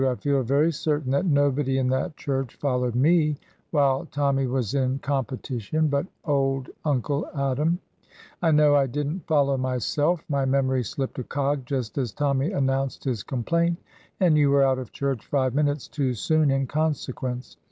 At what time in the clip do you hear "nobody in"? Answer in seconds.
1.27-1.87